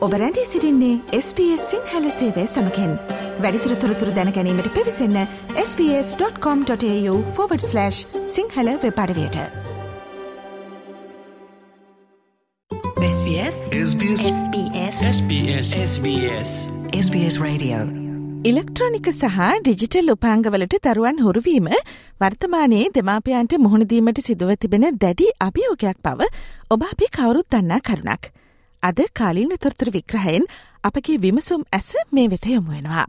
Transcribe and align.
ඔබ 0.00 0.12
රැඳී 0.12 0.44
සිරින්නේ 0.44 1.00
SBS 1.18 1.70
සිංහල 1.70 2.10
සේවය 2.10 2.46
සමකෙන්. 2.46 2.98
වැඩිතුර 3.40 3.74
තොරතුර 3.74 4.08
දැනැනීමට 4.08 4.74
පිවිසන්න 4.74 5.26
ps.com.ta/ 5.56 7.90
Sinhala 8.26 8.68
වෙපඩවයට 8.84 9.36
SBS 13.08 13.56
SBS 13.82 14.30
SBS 14.30 15.04
SBS 15.04 15.76
SBS 15.84 16.68
SBS 17.04 17.40
Radio. 17.40 17.76
ඉලෙක්ට්‍රොනික 18.44 19.12
සහ 19.12 19.60
ඩිජිටල් 19.60 20.10
උපාංගවලට 20.10 20.74
දරුවන් 20.82 21.18
හොරුවීම 21.18 21.68
වර්තමානයේ 22.20 22.90
දෙමාපයන්ට 22.94 23.58
මුහුණදීමට 23.58 24.22
සිදුව 24.22 24.56
තිබෙන 24.56 24.98
දැඩි 24.98 25.24
අභියෝගයක් 25.40 25.96
බව 26.02 26.24
ඔබ 26.70 26.82
අපි 26.82 27.04
කවුරුත් 27.12 27.50
දන්නා 27.50 27.78
කරුණක්. 27.78 28.32
අද 28.82 29.00
කාලීන 29.14 29.56
තොරතුර 29.58 29.88
විග්‍රහයෙන් 29.92 30.44
අපගේ 30.84 31.18
විමසුම් 31.18 31.64
ඇස 31.72 31.90
මේ 32.12 32.28
වෙත 32.28 32.46
යොමුවෙනවා. 32.46 33.06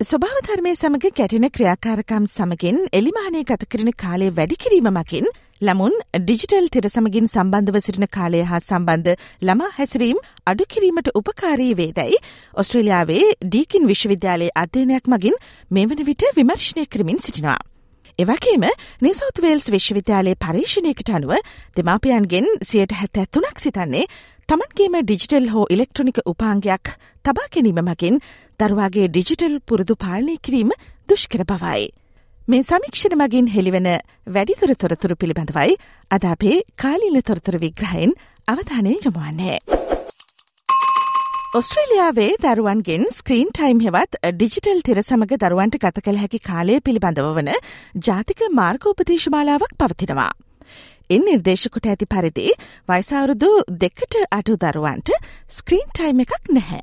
ස්වභාවධර්මය 0.00 0.72
සමඟ 0.74 1.12
ගැටෙන 1.12 1.46
ක්‍රියාකාරකම් 1.50 2.26
සමගින් 2.28 2.76
එලිමානය 2.92 3.44
ගතකරන 3.44 3.90
කාලය 3.96 4.28
වැඩිකිරීම 4.32 4.90
මකින් 4.90 5.26
ළමුන් 5.60 5.94
ඩිජිටල් 6.16 6.68
තිර 6.68 6.86
සමගින් 6.88 7.26
සම්බන්ධව 7.26 7.80
සිටින 7.80 8.06
කාලය 8.08 8.42
හා 8.42 8.60
සම්බන්ධ 8.60 9.16
ළමා 9.42 9.70
හැසිරීම් 9.78 10.20
අඩුකිරීමට 10.46 11.10
උපකාරී 11.14 11.72
වේදැයි 11.76 12.22
ඔස්ට්‍රේලියාවේ 12.54 13.24
ඩීකින් 13.42 13.90
විශ්වවිද්‍යාලයේ 13.90 14.54
අධ්‍යයනයක් 14.56 15.10
මගින් 15.14 15.42
මේ 15.70 15.86
වන 15.86 16.06
විට 16.06 16.28
විමර්ශණය 16.36 16.86
කරමින් 16.86 17.18
සිටිනවා. 17.20 17.58
එවගේම 18.18 18.64
නිසෞත්වේල්ස් 19.02 19.66
විශ්වවිද්‍යාලයේ 19.70 20.38
පරීක්ෂණයකට 20.38 21.10
අනුව 21.14 21.34
දෙමාපියන්ගෙන් 21.76 22.48
සියට 22.62 22.94
හැත්තැ 22.94 23.26
තුනක් 23.28 23.58
සිතන්නේ 23.58 24.06
තමන්ගේම 24.48 24.94
ඩිජිටල් 25.00 25.46
හෝ 25.52 25.62
ඉලෙක්ට්‍රොනික 25.74 26.18
උපාංගයක් 26.30 26.90
තබා 27.24 27.48
ගැනීම 27.54 27.80
මගින් 27.88 28.14
දරුවාගේ 28.60 29.08
ඩිජිටල් 29.08 29.56
පුරුදු 29.68 29.94
පාලනය 30.04 30.36
කිරීම 30.46 30.70
දුෂ්කර 31.08 31.42
බවයි. 31.50 31.82
මේ 32.48 32.62
සමික්ෂණ 32.62 33.16
මගින් 33.20 33.50
හෙළිවෙන 33.56 33.88
වැඩිතුර 34.36 34.72
තොරතුරු 34.84 35.18
පිළිබඳවයි 35.20 35.76
අද 36.10 36.24
අපේ 36.32 36.56
කාලීන 36.76 37.20
තොරතුර 37.22 37.60
විග්‍රහයෙන් 37.64 38.16
අවධානය 38.48 38.96
යොමුවන්නේ. 38.96 39.58
ඔස්ට්‍රේලියාවේ 41.54 42.32
දරුවන්ගෙන් 42.40 43.08
ස්ක්‍රීන් 43.12 43.52
ටයිම් 43.52 43.86
හෙවත් 43.86 44.20
ඩිජිටල් 44.32 44.84
තිර 44.88 45.04
සමඟ 45.04 45.38
දරුවන්ට 45.38 45.80
ගත 45.84 46.06
කළ 46.06 46.24
හැකි 46.24 46.44
කාලය 46.50 46.80
පිළිබඳව 46.80 47.32
වන 47.36 47.54
ජාතික 48.02 48.48
මාර්ගෝපදේශමාලාවක් 48.56 49.80
පවතිනවා. 49.82 50.32
ඉන් 51.10 51.24
නිර්දේශකොට 51.24 51.86
ඇති 51.86 52.06
පරිදි 52.06 52.46
වයිසවුරුදු 52.88 53.48
දෙකට 53.78 54.16
අඩු 54.30 54.56
දරුවන්ට 54.58 55.12
ස්ක්‍රීන් 55.50 55.88
ටයිම් 55.90 56.20
එකක් 56.20 56.50
නැහැ. 56.50 56.80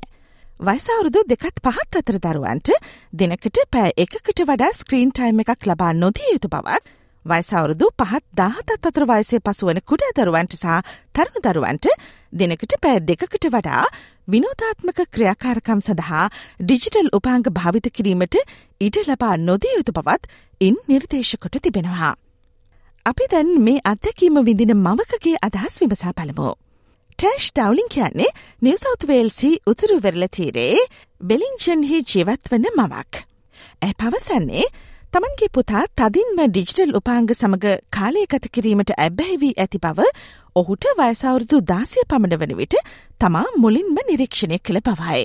වයිසවුරුදු 0.60 1.22
දෙකත් 1.26 1.62
පහත් 1.62 2.00
අතර 2.00 2.18
දරුවන්ට 2.20 2.72
දිනකට 3.14 3.62
පෑ 3.70 3.92
එකකට 3.96 4.42
වඩා 4.42 4.72
ස්ක්‍රීන් 4.74 5.12
ටයිම් 5.12 5.44
එකක් 5.44 5.66
ලබා 5.66 5.92
නොදිය 5.94 6.32
යුතු 6.32 6.48
බවත් 6.48 6.90
වයිසවුරුදු 7.26 7.92
පහත් 7.96 8.24
දාහතත් 8.34 8.74
අතර 8.82 9.06
වයසේ 9.06 9.42
පසුවන 9.42 9.80
කුඩා 9.84 10.10
දරුවන්ට 10.18 10.58
සහ 10.58 10.74
තරුණු 11.14 11.46
දරුවන්ට 11.46 11.86
දිනකට 12.34 12.76
පෑ 12.80 12.98
දෙකකට 13.04 13.50
වඩා 13.50 13.86
විනෝධාත්මක 14.28 15.06
ක්‍රියාකාරකම් 15.08 15.80
සඳහා 15.82 16.26
ඩිජිටල් 16.60 17.14
උපාංග 17.14 17.46
භාවිත 17.52 17.90
කිරීමට 17.92 18.42
ඉඩ 18.80 19.02
ලබා 19.06 19.34
නොදිය 19.40 19.78
යුතු 19.78 19.94
බවත් 19.94 20.32
ඉන් 20.60 20.86
නිර්දේශකොට 20.88 21.62
තිබෙනවා. 21.62 22.14
අපි 23.06 23.26
දැන් 23.30 23.50
මේ 23.60 23.80
අත්දැකීම 23.84 24.38
විදින 24.46 24.72
මවකගේ 24.76 25.36
අදහස් 25.40 25.74
විමසා 25.80 26.12
පළමු. 26.12 26.48
ටෑෂ් 27.12 27.46
ඩවලින් 27.50 27.90
කියන්නේ 27.90 28.30
නිවසෞත්වේල්සි 28.62 29.50
උතුරු 29.66 29.98
වෙරල 30.02 30.24
තීරේ 30.28 30.86
බෙලිංජන්හි 31.20 32.00
ජීවත් 32.04 32.50
වන 32.50 32.66
මවක්. 32.72 33.22
ඇ 33.82 33.92
පවසන්නේ 33.94 34.64
තමන්ගේ 35.12 35.50
පුතා 35.50 35.84
තදින්ම 35.94 36.40
ඩිජිටල් 36.40 36.96
උපාංග 36.98 37.30
සමඟ 37.32 37.68
කාලයකත 37.90 38.48
කිරීමට 38.50 38.90
ඇබැහිවී 38.96 39.52
ඇති 39.56 39.78
බව 39.78 40.08
ඔහුට 40.56 40.88
වයසවුරුදු 40.98 41.62
දාසය 41.64 42.04
පමණ 42.08 42.40
වන 42.40 42.56
විට 42.58 42.76
තමා 43.20 43.44
මුලින්ම 43.56 44.00
නිරීක්ෂණය 44.02 44.58
කළ 44.60 44.80
පවයි. 44.82 45.22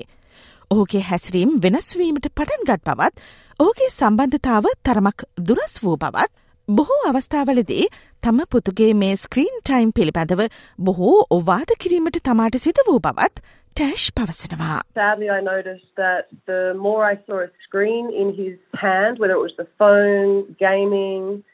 ඔහුගේ 0.72 1.03
හැසිරීම් 1.03 1.57
වෙනස්වීමට 1.59 2.29
පටන්ගත් 2.31 2.85
බවත් 2.85 3.25
ඔහුගේ 3.59 3.89
සම්බන්ධතාව 3.91 4.72
තරමක් 4.81 5.27
දුරස් 5.41 5.81
වූ 5.83 5.97
බවත් 5.97 6.41
බොහෝ 6.69 7.03
අවස්ථාවලදී 7.09 7.82
තම 8.22 8.38
පුතුගේ 8.50 8.92
මේ 9.03 9.10
ස්ක්‍රීන් 9.25 9.60
ටයිම් 9.64 9.91
පිළිබඳව 9.91 10.41
බොහෝ 10.81 11.19
ඔවාද 11.37 11.75
කිරීමට 11.82 12.19
තමාට 12.25 12.59
සිත 12.64 12.81
වූ 12.88 12.98
බවත් 12.98 13.44
ටෑෂ් 13.76 14.06
පවසනවා. 14.16 14.78
Sadly, 14.94 15.28
I 15.31 15.41
noticed 15.42 15.91
that 15.97 16.28
the 16.47 16.75
more 16.87 17.03
I 17.12 17.14
saw 17.26 17.38
a 17.44 17.50
screen 17.66 18.10
in 18.22 18.34
his 18.41 18.56
hand, 18.82 19.19
whether 19.19 19.37
it 19.38 19.44
was 19.47 19.56
the 19.56 19.69
phone, 19.78 20.34
gaming, 20.64 21.44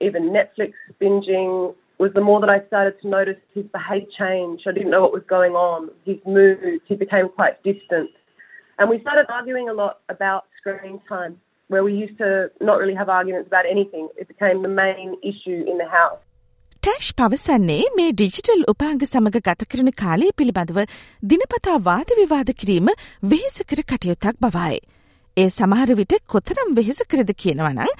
even 0.00 0.32
Netflix 0.38 0.72
binging, 1.00 1.52
was 1.98 2.12
the 2.14 2.26
more 2.30 2.40
that 2.40 2.52
I 2.56 2.60
started 2.66 2.98
to 3.02 3.08
notice 3.08 3.40
his 3.54 3.66
behaviour 3.78 4.10
change. 4.18 4.66
I 4.66 4.72
didn't 4.72 4.90
know 4.90 5.02
what 5.02 5.12
was 5.12 5.28
going 5.36 5.54
on, 5.68 5.90
his 6.04 6.20
moods, 6.26 6.82
he 6.88 6.94
became 6.94 7.28
quite 7.28 7.62
distant. 7.62 8.10
And 8.78 8.88
we 8.88 9.00
started 9.00 9.26
arguing 9.28 9.68
a 9.68 9.74
lot 9.74 10.00
about 10.08 10.44
screen 10.58 11.00
time. 11.08 11.40
where 11.70 11.84
we 11.88 11.94
used 12.04 12.18
to 12.18 12.30
not 12.60 12.76
really 12.82 12.98
have 13.00 13.08
arguments 13.08 13.48
about 13.52 13.66
anything. 13.74 14.08
It 14.16 14.28
became 14.28 14.62
the 14.62 14.74
main 14.84 15.16
issue 15.32 15.60
in 15.72 15.76
the 15.82 15.88
house. 15.98 16.20
ටැෂ් 16.82 17.08
පවසන්නේ 17.18 17.74
මේ 17.96 18.06
digital 18.20 18.62
උපාංග 18.70 19.02
සමඟ 19.08 19.36
ගත 19.48 19.66
කරන 19.72 19.90
කාලය 20.00 20.30
පිළිබඳව 20.38 20.80
දිනපතා 21.32 21.76
වාද 21.88 22.16
විවාද 22.20 22.50
කිරීම 22.62 22.88
වෙහෙසකර 23.32 23.82
කටයුත්තක් 23.92 24.40
බවයි. 24.46 24.80
ඒ 25.36 25.46
සමහර 25.58 25.94
විට 26.00 26.14
කොතරම් 26.32 26.74
වෙහෙසකරද 26.78 27.30
කියනවනං 27.42 27.92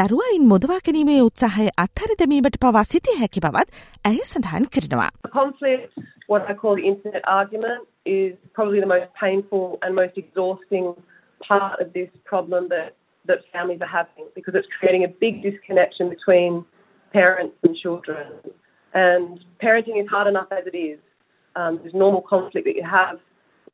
දරුවයින් 0.00 0.48
මුදවා 0.48 0.80
ගැනීමේ 0.88 1.20
උත්සාහය 1.28 1.68
අත්හර 1.84 2.16
දැමීමට 2.18 2.58
පවා 2.64 2.84
සිතිය 2.94 3.16
හැකි 3.20 3.44
බවත් 3.46 3.70
ඇය 4.10 4.18
සඳහන් 4.24 4.66
කරනවා. 4.74 5.08
Conflict, 5.38 6.04
what 6.26 6.50
I 6.50 6.58
call 6.64 6.76
the 6.80 6.86
internet 6.92 7.22
argument, 7.38 7.86
is 8.18 8.34
probably 8.52 8.80
the 8.80 8.92
most 8.96 9.08
painful 9.22 9.78
and 9.82 9.94
most 10.02 10.18
exhausting 10.24 10.92
part 11.48 11.80
of 11.80 11.92
this 11.92 12.10
problem 12.32 12.68
that 12.68 12.92
that 13.29 13.39
families 13.53 13.79
are 13.79 13.87
having 13.87 14.27
because 14.35 14.55
it's 14.55 14.67
creating 14.79 15.05
a 15.05 15.07
big 15.07 15.41
disconnection 15.41 16.09
between 16.09 16.65
parents 17.13 17.55
and 17.63 17.75
children. 17.77 18.27
And 18.93 19.39
parenting 19.63 20.01
is 20.01 20.09
hard 20.09 20.27
enough 20.27 20.47
as 20.51 20.65
it 20.65 20.75
is. 20.75 20.99
Um, 21.55 21.79
there's 21.81 21.93
normal 21.93 22.21
conflict 22.21 22.65
that 22.65 22.75
you 22.75 22.83
have 22.83 23.19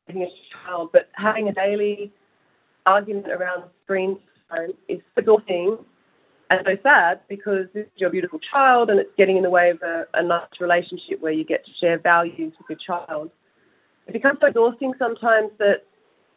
with 0.06 0.16
a 0.16 0.28
child, 0.64 0.90
but 0.92 1.08
having 1.14 1.48
a 1.48 1.52
daily 1.52 2.12
argument 2.86 3.28
around 3.28 3.64
screen 3.84 4.18
time 4.50 4.70
is 4.88 5.00
exhausting 5.16 5.78
and 6.50 6.60
so 6.64 6.76
sad 6.82 7.20
because 7.28 7.66
this 7.74 7.86
is 7.86 7.92
your 7.96 8.10
beautiful 8.10 8.38
child 8.52 8.88
and 8.88 9.00
it's 9.00 9.10
getting 9.16 9.36
in 9.36 9.42
the 9.42 9.50
way 9.50 9.70
of 9.70 9.82
a, 9.82 10.04
a 10.14 10.22
nice 10.22 10.46
relationship 10.60 11.20
where 11.20 11.32
you 11.32 11.44
get 11.44 11.64
to 11.64 11.72
share 11.80 11.98
values 11.98 12.52
with 12.58 12.68
your 12.68 12.78
child. 12.86 13.30
It 14.06 14.12
becomes 14.12 14.38
so 14.40 14.46
exhausting 14.46 14.92
sometimes 14.98 15.50
that 15.58 15.82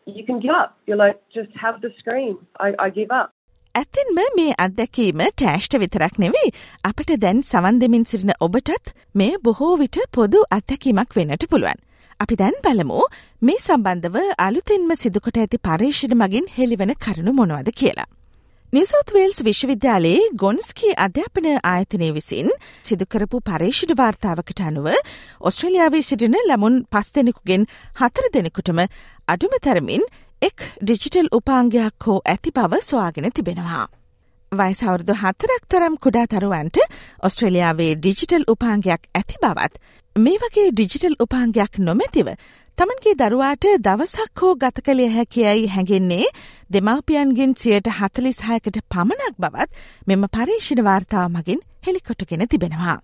you 0.07 0.25
can 0.25 0.39
give 0.39 0.51
up. 0.51 0.77
You're 0.87 0.97
like, 0.97 1.19
just 1.33 1.51
have 1.55 1.81
the 1.81 1.91
screen. 1.99 2.37
I, 2.59 2.69
I 2.79 2.89
give 2.89 3.11
up. 3.11 3.29
ඇතින්ම 3.75 4.19
මේ 4.37 4.53
අත්දැකීම 4.65 5.21
ටෑෂ්ට 5.31 5.75
විතරක් 5.83 6.15
නෙවෙයි 6.23 6.53
අපට 6.89 7.11
දැන් 7.25 7.41
සවන් 7.49 7.81
දෙමින් 7.83 8.05
සිටින 8.11 8.33
ඔබටත් 8.47 8.93
මේ 9.21 9.37
බොහෝ 9.43 9.73
විට 9.81 9.99
පොදු 10.17 10.41
අත්දැකීමක් 10.57 11.17
වෙන්නට 11.19 11.45
පුළුවන්. 11.51 11.81
අපි 12.19 12.39
දැන් 12.41 12.57
බලමු 12.63 13.01
මේ 13.41 13.59
සම්බන්ධව 13.65 14.17
අලුතෙන්ම 14.47 14.95
සිදුකොට 15.03 15.37
ඇති 15.43 15.61
පර්ේෂණ 15.67 16.17
මගින් 16.21 16.49
හෙළිවන 16.57 16.95
කරුණු 17.05 17.35
මොනවද 17.41 17.69
කියලා. 17.81 18.09
නිවසෝත්වේල්ස් 18.73 19.37
විශ්වවිද්‍යාලයේ 19.45 20.25
ගොන්ස්කී 20.41 20.91
අධ්‍යාපන 21.05 21.45
ආයතනය 21.63 22.09
විසින් 22.17 22.49
සිදුකරපු 22.83 23.39
පර්ේෂණ 23.41 23.93
වාර්තාවකට 23.97 24.61
අනුව 24.63 24.89
ඔස්ට්‍රලියාවේ 25.41 26.01
සිටින 26.03 26.37
ළමුන් 26.41 26.75
පස් 26.87 27.09
දෙනෙකුගෙන් 27.15 27.63
හතර 27.95 28.27
දෙනෙකුටම 28.35 28.81
අඩුම 29.27 29.55
තරමින් 29.63 30.05
එක් 30.41 30.67
ඩිජිටල් 30.83 31.31
උපාංගයක් 31.31 32.07
හෝ 32.07 32.19
ඇති 32.25 32.53
බව 32.53 32.81
සොයාගෙන 32.83 33.31
තිබෙනවා. 33.31 33.87
වයිසවුරුදු 34.51 35.15
හතරක් 35.15 35.63
තරම් 35.67 35.97
කුඩා 35.97 36.27
තරුවන්ට 36.27 36.77
ඔස්ට්‍රලියාවේ 37.23 37.91
ඩිජිටල් 37.95 38.45
උපාංගයක් 38.47 39.09
ඇති 39.13 39.41
බවත් 39.43 39.81
මේ 40.15 40.37
වගේ 40.37 40.69
ඩිජිටල් 40.71 41.17
උපාංගයක් 41.19 41.81
නොමැතිව 41.81 42.29
තමන්ගේ 42.79 43.15
දරුවාට 43.19 43.65
දවසක් 43.85 44.41
හෝ 44.41 44.51
ගත 44.55 44.81
කළේ 44.83 45.07
හැකියයි 45.11 45.65
හැඟෙන්නේ 45.67 46.29
දෙමාපියන්ගෙන් 46.71 47.55
සියයට 47.61 47.89
හතලිස් 47.97 48.39
හයකට 48.43 48.79
පමණක් 48.93 49.35
බවත් 49.37 49.81
මෙම 50.07 50.23
පර්ේෂණ 50.29 50.81
වාර්තාව 50.85 51.27
මගින් 51.33 51.59
හෙළිකොටගෙන 51.87 52.45
තිබෙනවා. 52.47 52.95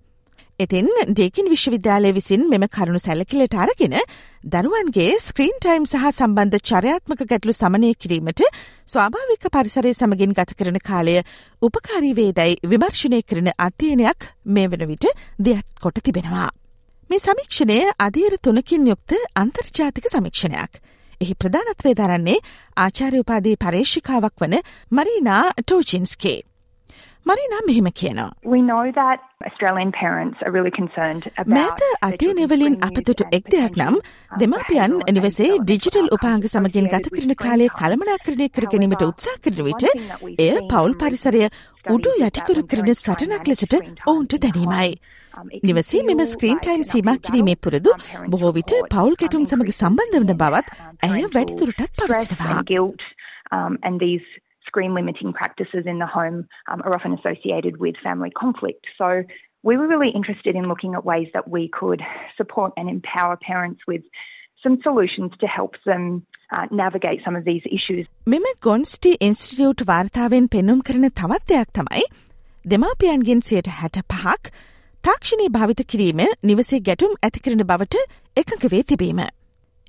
ඉතින් 0.60 0.88
ඩේකින් 1.10 1.52
විශ්වවිද්‍යාලය 1.52 2.14
විසින් 2.14 2.48
මෙම 2.50 2.68
කරුණු 2.70 3.02
සැලකිලට 3.02 3.60
අරගෙන 3.60 4.00
දරුවන්ගේ 4.48 5.12
ස්ක්‍රීන් 5.20 5.56
ටයිම් 5.60 5.84
සහ 5.86 6.08
සම්බන්ධ 6.14 6.64
චරයාත්මක 6.64 7.28
ගැටලු 7.28 7.54
සමනය 7.54 7.94
කිරීමට 7.96 8.48
ස්වාභාවික 8.88 9.54
පරිසරය 9.54 9.92
සමගින් 9.94 10.38
ගත 10.38 10.56
කරන 10.56 10.86
කාලය 10.90 11.22
උපකාරීවේදැයි 11.62 12.62
විමර්ශණය 12.66 13.20
කරන 13.24 13.58
අධ්‍යයනයක් 13.60 14.36
මේ 14.50 14.70
වන 14.70 14.88
විට 14.88 15.16
දෙයක් 15.40 15.66
කොට 15.82 16.00
තිබෙනවා. 16.02 16.52
මේ 17.10 17.20
සමීක්ෂණය 17.20 17.78
අධීර 18.00 18.36
තුනකින් 18.40 18.88
යුක්ත 18.88 19.12
අන්තර්ජාතික 19.36 20.06
සමීක්ෂණයක්. 20.08 20.82
එහි 21.22 21.36
ප්‍රධානත්වය 21.36 21.92
දරන්නේ 21.94 22.38
ආචාර්ය 22.78 23.20
උපාදී 23.20 23.56
පරේෂිකාවක් 23.58 24.44
වන 24.44 24.56
මරීනා 24.92 25.44
ටෝචින්ස්කේ. 25.60 26.40
මරිනා 27.26 27.62
මෙහෙම 27.68 27.90
කියනවා. 27.92 28.32
මෑත 31.54 31.82
අධ්‍යයනවලින් 32.02 32.76
අපතුට 32.88 33.24
එක් 33.32 33.52
දෙයක් 33.54 33.78
නම් 33.80 33.98
දෙමාපියන් 34.36 34.96
නිවසේ 35.12 35.52
ඩිජිටල් 35.60 36.10
උපාංග 36.18 36.46
සමගින් 36.52 36.90
ගත 36.94 37.14
කරන 37.16 37.36
කාලය 37.44 37.68
කළමනාකරණය 37.80 38.48
කර 38.50 38.70
ගැනීමට 38.72 39.06
උත්සා 39.08 39.36
කරන 39.44 39.62
විට 39.68 39.86
එය 40.40 40.54
පවුල් 40.72 40.98
පරිසරය 41.04 41.44
උඩු 41.90 42.16
යටිකුරු 42.22 42.66
කරන 42.72 42.96
සටනක් 42.96 43.52
ලෙසට 43.52 43.78
ඔවුන්ට 44.06 44.40
දැනීමයි. 44.40 44.92
නිවසේ 45.64 46.04
මෙම 46.10 46.24
ස්ක්‍රීන් 46.26 46.60
ටයිම් 46.60 46.84
සීමා 46.92 47.16
කිරීමේ 47.26 47.56
පුරදු 47.66 47.94
බොහෝ 48.30 48.52
විට 48.58 48.74
පවුල් 48.94 49.16
ගැටුම් 49.22 49.46
සමග 49.46 49.76
සම්බන්ධ 49.76 50.18
වන 50.22 50.40
බවත් 50.44 50.68
ඇය 51.10 51.24
වැඩිදුරටත් 51.36 51.88
පවසනවා. 52.02 52.90
Um, 53.56 53.74
and 53.84 54.00
these 54.00 54.26
screen 54.68 54.94
limiting 54.94 55.34
practices 55.34 55.86
in 55.86 56.00
the 56.00 56.08
home 56.08 56.38
um, 56.72 56.82
are 56.86 56.94
often 56.96 57.14
associated 57.14 57.76
with 57.80 57.96
family 58.04 58.32
conflict. 58.42 58.88
So 58.98 59.10
we 59.64 59.78
were 59.78 59.88
really 59.88 60.12
interested 60.20 60.56
in 60.56 60.68
looking 60.68 60.96
at 60.96 61.06
ways 61.06 61.30
that 61.34 61.48
we 61.48 61.64
could 61.80 62.02
support 62.38 62.74
and 62.76 62.90
empower 62.90 63.36
parents 63.52 63.82
with 63.88 64.04
some 64.64 64.78
solutions 64.84 65.32
to 65.42 65.48
help 65.48 65.74
them 65.86 66.04
uh, 66.52 66.66
navigate 66.72 67.20
some 67.26 67.36
of 67.40 67.44
these 67.46 67.66
issues. 67.78 68.06
මෙම 68.28 68.46
ගොන්ස්ටි 68.68 69.12
institute 69.28 69.86
වාර්තාවෙන් 69.92 70.48
පෙන්නුම් 70.56 70.80
කරන 70.82 71.10
තවත් 71.22 71.44
දෙයක් 71.54 71.74
තමයි 71.80 72.06
දෙමාපියන්ගෙන් 72.66 73.42
සියට 73.50 73.70
හැට 73.80 74.02
පහක් 74.14 74.54
තාක්ෂණය 75.06 75.48
භාවිත 75.54 75.82
කිරීම 75.92 76.22
නිවසේ 76.50 76.78
ගැටුම් 76.86 77.12
ඇතිකරන 77.26 77.60
බවට 77.70 77.98
එකඟ 78.42 78.64
වේ 78.72 78.86
තිබීම. 78.92 79.20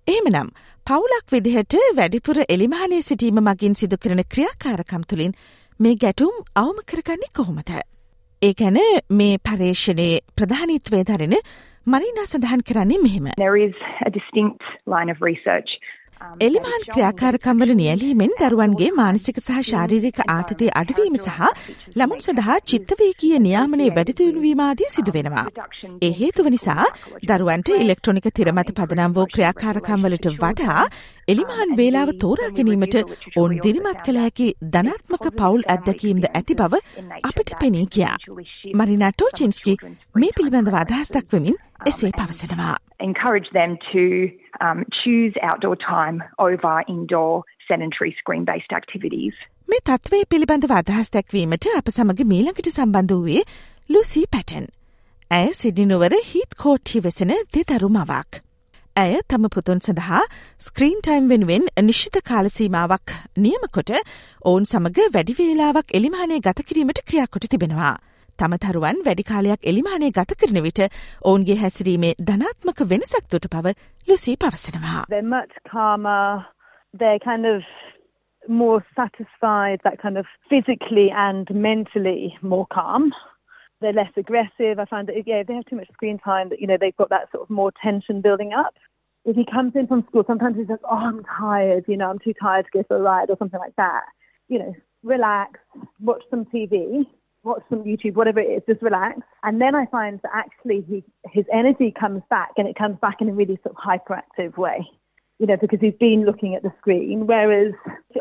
එහෙමනම් 0.07 0.51
පවුලක් 0.87 1.33
විදිහට 1.35 1.77
වැඩිපුර 1.99 2.41
එලිමහනේ 2.55 2.99
සිටීම 3.07 3.41
මගින් 3.47 3.79
සිදු 3.81 3.97
කරන 3.97 4.21
ක්‍රියාකාරකම් 4.35 5.07
තුළින් 5.11 5.33
මේ 5.81 5.97
ගැටුම් 6.03 6.35
අවම 6.63 6.83
කරගන්නේ 6.93 7.33
කොහොමද. 7.33 7.73
ඒ 8.43 8.53
ගැන 8.61 8.79
මේ 9.21 9.41
පර්ේෂණයේ 9.49 10.21
ප්‍රධානිත්වය 10.37 11.01
දරෙන 11.09 11.37
මරිනා 11.87 12.27
සඳහන් 12.27 12.67
කරන්නේ 12.69 13.03
මෙහෙම. 13.07 13.33
There 13.39 13.57
is 13.59 13.77
a 14.05 14.11
distinct 14.11 14.69
line 14.87 15.13
of 15.15 15.25
research 15.31 15.81
එලිමහන් 16.47 16.85
ක්‍රියාකාරකම්වල 16.91 17.71
නියැලීමෙන් 17.79 18.31
දරුවන්ගේ 18.41 18.89
මානසික 18.99 19.39
සහ 19.41 19.59
ශාරීරික 19.71 20.21
ආතතිය 20.27 20.71
අඩුවීම 20.81 21.17
සහ 21.19 21.41
ළමුන් 21.99 22.23
සඳහා 22.27 22.57
චිත්තවේකීය 22.71 23.41
නියාමනය 23.47 23.89
වැඩිදියුණුවීමාදී 23.97 24.89
සිදුවෙනවා. 24.95 25.45
ඒ 26.07 26.13
හේතුව 26.21 26.49
නිසා 26.55 26.87
දරුවන්ට 27.31 27.73
ඉලෙක්ට්‍රොනික 27.77 28.29
තිරමත 28.39 28.73
පදනම් 28.79 29.17
වූ 29.19 29.27
ක්‍රියාකාරකම්වලට 29.35 30.31
වඩා 30.37 30.87
එලිමහන් 31.29 31.77
වේලාව 31.81 32.15
තෝරා 32.25 32.51
ගැනීමට 32.57 32.99
ඔවුන් 33.03 33.57
දිරිමත් 33.67 34.03
කළ 34.07 34.23
හැකි 34.25 34.49
ධනාත්මක 34.75 35.29
පවුල් 35.41 35.69
අත්දැකීම්ද 35.77 36.31
ඇති 36.33 36.59
බව 36.63 36.83
අපට 37.31 37.55
පෙනී 37.61 37.87
කියා. 37.99 38.17
මරිනා 38.81 39.13
ටෝචින්ස්කි 39.13 39.79
මේ 40.23 40.35
පිළිබඳව 40.37 40.83
අදහස් 40.85 41.15
දක්වමින් 41.17 41.63
එසේ 41.93 42.13
පවසනවා. 42.19 42.77
encourage 43.01 43.49
them 43.53 43.77
to 43.93 44.31
um, 44.61 44.85
choose 45.01 45.35
outdoor 45.43 45.77
time 45.77 46.23
over 46.39 46.75
indoor 46.89 47.45
sedentary 47.69 48.15
screen-based 48.21 48.73
activities. 48.73 49.35
මේ 49.69 49.83
තත්ත්වය 49.85 50.23
පිළිබඳව 50.31 50.73
අදහස් 50.79 51.11
දැක්වීමට 51.11 51.69
අප 51.77 51.93
සමග 51.93 52.27
මීළඟට 52.33 52.73
සම්බන්ධ 52.73 53.15
වූයේ 53.15 53.45
ලුසී 53.91 54.27
පැටන්. 54.33 54.67
ඇය 55.31 55.53
සිඩිනුවර 55.53 56.19
හිත් 56.33 56.59
කෝට්ටි 56.65 57.03
වෙසෙන 57.03 57.33
දෙදරු 57.55 57.89
මවක්. 57.89 58.43
ඇය 58.97 59.17
තම 59.29 59.47
පුතුන් 59.55 59.81
සඳහා 59.83 60.21
ස්ක්‍රීන් 60.61 61.01
ටයිම් 61.01 61.25
වෙනුවෙන් 61.29 61.65
නිශ්ිත 61.83 62.19
කාලසීමාවක් 62.25 63.17
නියමකොට 63.39 63.91
ඔවුන් 63.95 64.65
සමඟ 64.65 65.15
වැඩිවේලාවක් 65.17 65.97
එලිමානය 65.99 66.39
ගත 66.41 66.69
කිරීමට 66.69 67.03
ක්‍රියාකොට 67.09 67.49
තිබෙනවා. 67.51 67.97
තම 68.40 68.58
තරුවන් 68.66 69.02
වැඩි 69.06 69.24
කාලයක් 69.32 69.68
එලිමානය 69.72 70.12
ගත 70.18 70.38
කරන 70.42 70.62
විට 70.68 70.80
ඔවුන්ගේ 71.24 71.56
හැසිරීමේ 71.64 72.12
ධනාත්මක 72.30 72.80
වෙනසක් 72.94 73.26
දුටු 73.34 73.50
පව 73.56 73.74
ලුසී 74.08 74.36
පවසනවා. 74.44 75.02
They're 75.10 75.34
much 75.38 75.56
calmer. 75.72 76.46
They're 76.94 77.24
kind 77.24 77.46
of 77.46 77.62
more 78.48 78.80
satisfied, 78.96 79.80
that 79.84 80.02
kind 80.02 80.18
of 80.18 80.26
physically 80.50 81.10
and 81.12 81.50
mentally 81.52 82.38
more 82.42 82.66
calm. 82.74 83.14
They're 83.82 83.94
less 83.94 84.12
aggressive. 84.18 84.80
I 84.80 84.86
find 84.86 85.08
that 85.08 85.16
yeah, 85.26 85.42
if 85.42 85.48
they 85.48 85.56
have 85.56 85.66
too 85.66 85.76
much 85.76 85.92
screen 85.94 86.20
time, 86.20 86.50
that 86.50 86.60
you 86.62 86.68
know 86.68 86.78
they've 86.80 86.98
got 86.98 87.10
that 87.10 87.32
sort 87.32 87.44
of 87.44 87.50
more 87.50 87.72
tension 87.84 88.22
building 88.22 88.54
up. 88.54 88.76
If 89.26 89.36
he 89.36 89.46
comes 89.46 89.74
in 89.76 89.88
from 89.88 90.04
school, 90.08 90.24
sometimes 90.26 90.58
he's 90.58 90.70
like, 90.70 90.80
"Oh, 90.84 90.98
I'm 90.98 91.24
tired. 91.24 91.86
You 91.88 91.98
know, 91.98 92.10
I'm 92.10 92.20
too 92.20 92.34
tired 92.42 92.66
to 92.66 92.72
go 92.78 92.84
for 92.88 92.98
a 92.98 93.02
ride 93.02 93.30
or 93.30 93.38
something 93.38 93.60
like 93.60 93.76
that." 93.78 94.06
You 94.50 94.60
know, 94.60 94.74
relax, 95.04 95.60
watch 96.00 96.24
some 96.30 96.46
TV, 96.46 97.06
watch 97.46 97.64
some 97.70 97.84
YouTube, 97.84 98.16
whatever 98.16 98.40
it 98.40 98.50
is, 98.50 98.64
just 98.68 98.82
relax. 98.82 99.22
And 99.44 99.60
then 99.60 99.76
I 99.76 99.86
find 99.88 100.20
that 100.24 100.32
actually 100.34 100.86
he, 100.88 101.04
his 101.32 101.46
energy 101.54 101.94
comes 101.98 102.22
back 102.30 102.52
and 102.58 102.68
it 102.68 102.76
comes 102.76 102.98
back 103.02 103.22
in 103.22 103.30
a 103.30 103.34
really 103.34 103.58
sort 103.64 103.76
of 103.76 103.82
hyperactive 103.82 104.58
way. 104.58 104.88
You 105.40 105.48
know, 105.48 105.58
because 105.58 105.80
he's 105.82 105.98
been 106.00 106.24
looking 106.24 106.54
at 106.54 106.62
the 106.62 106.72
screen. 106.80 107.26
Whereas 107.26 107.74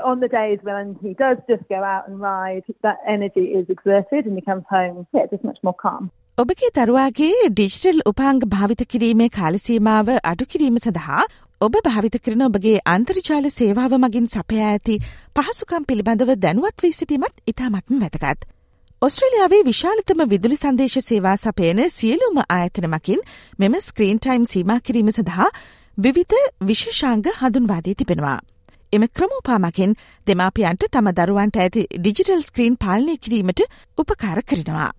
on 0.02 0.20
the 0.20 0.28
days 0.28 0.58
when 0.62 0.96
he 1.02 1.12
does 1.12 1.36
just 1.48 1.68
go 1.68 1.84
out 1.84 2.08
and 2.08 2.18
ride, 2.18 2.64
that 2.82 2.96
energy 3.06 3.52
is 3.58 3.66
exerted 3.68 4.24
and 4.24 4.34
he 4.36 4.40
comes 4.40 4.64
home, 4.70 5.06
yeah, 5.12 5.26
just 5.30 5.44
much 5.44 5.58
more 5.62 5.74
calm. 5.74 6.10
ඔබගේ 6.42 6.68
දරුවාගේ 6.76 7.26
digital 7.48 7.98
උපාංග 8.10 8.38
භාවිත 8.52 8.82
කිරීමේ 8.92 9.26
කාලසීමාව 9.36 10.08
අඩු 10.30 10.44
කිරීම 10.52 10.78
සඳහා 10.84 11.26
ඔබ 11.60 11.74
භාවිත 11.86 12.16
කරන 12.24 12.44
ඔබගේ 12.46 12.78
අන්තර්ජාල 12.92 13.50
සේවාව 13.58 13.96
මගින් 14.04 14.30
සපයා 14.34 14.70
ඇති 14.70 14.96
පහසුකම් 15.36 15.88
පිළිබඳව 15.90 16.32
දැනුවත් 16.46 16.86
වී 16.86 16.96
සිටීමත් 17.00 17.44
ඉතාමත්ම 17.52 18.00
වැදගත්. 18.04 18.48
ඔස්ට්‍රලියාවේ 19.01 19.63
විශාලතම 19.63 20.21
විදුලි 20.29 20.55
සංදේශ 20.55 20.95
සේවා 21.01 21.33
සපයන 21.37 21.79
සියලුම 21.89 22.37
ආයතන 22.45 22.85
මකින් 22.87 23.19
මෙම 23.59 23.73
ස්ක්‍රීන් 23.79 24.19
ටයිම් 24.19 24.45
සීමා 24.45 24.77
කිරීම 24.79 25.09
සඳහා 25.11 25.47
විවිධ 25.97 26.35
විශේෂාංග 26.61 27.25
හඳුන්වාදී 27.33 27.95
තිබෙනවා. 27.95 28.39
එම 28.93 29.05
ක්‍රමෝපාමකින් 29.09 29.97
දෙමාපියන්ට 30.27 30.87
තම 30.89 31.11
දරුවන්ට 31.11 31.59
ඇති 31.59 31.85
ඩිජිටල් 31.91 32.41
ස්ක්‍රීන් 32.41 32.79
පාලනය 32.79 33.17
කිරීමට 33.19 33.61
උපකාර 33.97 34.39
කරනවා. 34.43 34.89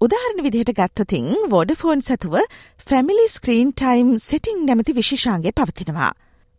උදාහරණ 0.00 0.44
විදිහට 0.44 0.76
ගත්තතින් 0.76 1.28
වෝඩෆෝන් 1.50 2.04
සතුව 2.04 2.38
ෆැමිලි 2.86 3.26
ස්ක්‍රීන් 3.30 3.74
ටයිම් 3.74 4.16
සිටිං 4.20 4.64
නැමති 4.66 4.98
විශේෂාන්ගේ 5.00 5.56
පවතිනවා. 5.56 6.12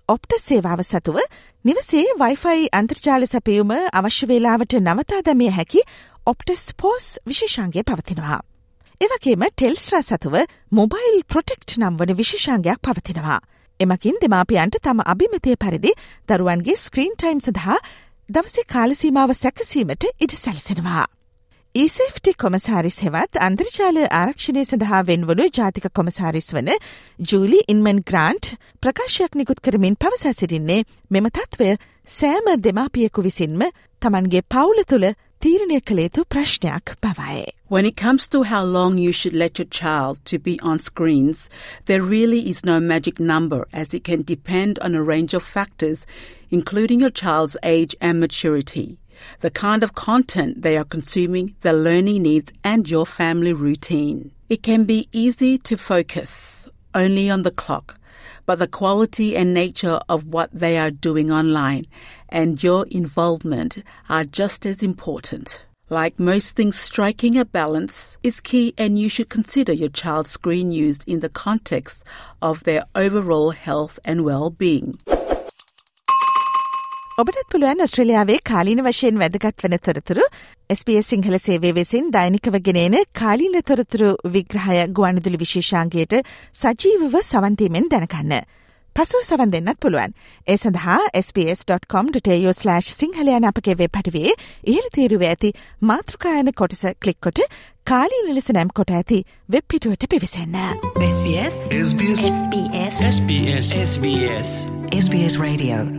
ඔප්ට 0.09 0.31
සේවාව 0.41 0.79
සතුව 0.83 1.17
නිවසේ 1.65 2.05
වයිෆයි 2.19 2.69
අන්තර්ජාල 2.73 3.25
සැපයුම 3.27 3.73
අවශ්‍ය 3.93 4.27
වේලාවට 4.27 4.79
නවතා 4.79 5.19
දැමිය 5.23 5.51
හැකි 5.51 5.81
ඔප්ටස් 6.29 6.63
පෝස් 6.75 7.05
විශේෂාන්ගේ 7.25 7.83
පවතිනවා. 7.83 8.39
එවගේම 9.01 9.43
ටෙල්ස්රා 9.47 10.01
සතුව 10.03 10.35
මොබයිල් 10.71 11.17
ප්‍රොටෙක්ට් 11.25 11.77
නම් 11.77 11.95
වන 11.97 12.15
විශේෂාන්ගයක් 12.15 12.81
පවතිනවා. 12.81 13.39
එමකින් 13.79 14.19
දෙමාපියන්ට 14.21 14.79
තම 14.79 14.99
අභිමතය 15.05 15.55
පරිදි 15.57 15.93
දරුවන්ගේ 16.29 16.75
ස්ක්‍රීන් 16.77 17.15
ටයිම් 17.15 17.39
සඳහා 17.41 17.77
දවසේ 18.29 18.67
කාලසීමාව 18.67 19.31
සැකසීමට 19.35 20.05
ඉඩ 20.17 20.35
සැලසෙනවා. 20.37 21.05
ඊසෙෆ්ටි 21.75 22.31
කොමසාරිස් 22.35 22.95
හෙවත් 22.99 23.39
අන්තර්ජාල 23.39 23.97
ආරක්ෂණය 24.11 24.65
සඳහා 24.65 25.01
වෙන්වනු 25.05 25.45
ජාතික 25.51 25.87
කොමසාරිස් 25.93 26.47
වන 26.51 26.69
ජූලි 27.23 27.59
ඉන්මන් 27.67 27.99
ග්‍රාන්ට් 28.03 28.51
ප්‍රකාශයක් 28.83 29.35
නිකුත් 29.35 29.61
කරමින් 29.61 29.97
පවසා 29.97 30.33
සිටින්නේ 30.33 30.79
මෙම 31.11 31.29
තත්ත්වය 31.29 31.69
සෑම 32.09 32.49
දෙමාපියකු 32.59 33.23
විසින්ම 33.23 33.61
තමන්ගේ 34.01 34.41
පවුල 34.47 34.81
තුළ 34.85 35.07
තීරණය 35.40 35.80
කළ 35.80 36.08
යුතු 36.08 36.24
ප්‍රශ්නයක් 36.24 36.96
බවයි. 37.00 37.46
When 37.68 37.84
it 37.84 37.96
comes 37.96 38.28
to 38.28 38.42
how 38.44 38.62
long 38.62 38.98
you 38.98 39.12
should 39.12 39.34
let 39.34 39.58
your 39.58 39.68
child 39.68 40.24
to 40.26 40.38
be 40.38 40.58
on 40.60 40.78
screens, 40.78 41.50
there 41.86 42.02
really 42.02 42.48
is 42.48 42.64
no 42.64 42.80
magic 42.80 43.20
number 43.20 43.66
as 43.72 43.94
it 43.94 44.04
can 44.04 44.22
depend 44.22 44.78
on 44.80 44.94
a 44.94 45.02
range 45.02 45.34
of 45.34 45.42
factors, 45.42 46.06
including 46.50 47.00
your 47.00 47.10
child's 47.10 47.56
age 47.62 47.94
and 48.00 48.20
maturity. 48.20 48.98
the 49.40 49.50
kind 49.50 49.82
of 49.82 49.94
content 49.94 50.62
they 50.62 50.76
are 50.76 50.84
consuming, 50.84 51.54
their 51.62 51.72
learning 51.72 52.22
needs, 52.22 52.52
and 52.62 52.90
your 52.90 53.06
family 53.06 53.52
routine. 53.52 54.32
It 54.48 54.62
can 54.62 54.84
be 54.84 55.08
easy 55.12 55.58
to 55.58 55.76
focus 55.76 56.68
only 56.94 57.30
on 57.30 57.42
the 57.42 57.50
clock, 57.50 57.97
but 58.49 58.57
the 58.57 58.67
quality 58.67 59.37
and 59.37 59.53
nature 59.53 59.99
of 60.09 60.23
what 60.23 60.49
they 60.51 60.75
are 60.75 60.89
doing 60.89 61.29
online 61.29 61.85
and 62.29 62.63
your 62.63 62.87
involvement 62.87 63.83
are 64.09 64.23
just 64.23 64.65
as 64.65 64.81
important. 64.81 65.63
Like 65.87 66.19
most 66.19 66.55
things, 66.55 66.75
striking 66.75 67.37
a 67.37 67.45
balance 67.45 68.17
is 68.23 68.41
key, 68.41 68.73
and 68.75 68.97
you 68.97 69.07
should 69.07 69.29
consider 69.29 69.71
your 69.71 69.89
child's 69.89 70.31
screen 70.31 70.71
use 70.71 70.97
in 71.05 71.19
the 71.19 71.29
context 71.29 72.03
of 72.41 72.63
their 72.63 72.85
overall 72.95 73.51
health 73.51 73.99
and 74.03 74.25
well 74.25 74.49
being. 74.49 74.97
ඔබටත් 77.19 77.49
පුළුවන් 77.51 77.83
ඔස්ට්‍රලියාවේ 77.83 78.37
කාලීන 78.49 78.79
වශයෙන් 78.83 79.17
වැදගත් 79.19 79.63
වන 79.63 79.73
තොරතුරු 79.85 80.23
SBS 80.75 81.09
Sinhala 81.13 81.35
සේවේ 81.45 81.73
වෙසින් 81.75 82.05
දෛනිකව 82.15 82.55
ගෙනන 82.67 82.95
කාලීන 83.13 83.57
තොරතුරු 83.63 84.11
විග්‍රහය 84.35 84.77
ගුවන්දුලි 84.99 85.41
විශේෂාන්ගේට 85.41 86.15
සජීවව 86.53 87.19
සවන්තීමෙන් 87.21 87.91
දැනකන්න. 87.91 88.33
පසුව 88.95 89.25
සවන් 89.25 89.51
දෙන්නත් 89.51 89.79
පුළුවන්. 89.81 90.15
ඒ 90.47 90.55
සඳහා 90.55 90.99
ps.com.ta/ 91.35 92.81
සිංහලයන 92.93 93.51
අපගේ 93.51 93.75
වෙබ් 93.75 93.91
පටිවේ 93.91 94.39
ඉහළ 94.65 94.89
තීරුව 94.95 95.27
ඇති 95.27 95.53
මාතෘකායන 95.83 96.55
කොටස 96.55 96.87
කලික්කොට 97.03 97.47
කාලීන 97.83 98.35
ලෙස 98.35 98.51
නැම් 98.51 98.71
කොට 98.71 98.95
ඇති 98.95 99.23
වෙබ් 99.49 99.67
පිටුවට 99.67 100.07
පිවිසන්න. 100.07 100.59
SBS 101.05 101.63
SBS 101.85 102.27
SBS 102.33 103.07
SBS 103.13 103.79
SBS 103.85 104.59
SBS 104.97 105.35
Radio 105.39 105.98